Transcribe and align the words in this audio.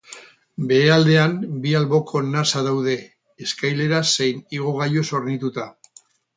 Behealdean 0.69 1.35
bi 1.65 1.73
alboko 1.81 2.23
nasa 2.31 2.65
daude, 2.69 2.97
eskaileraz 3.47 4.03
zein 4.17 4.43
igogailuz 4.61 5.07
hornituta. 5.21 5.71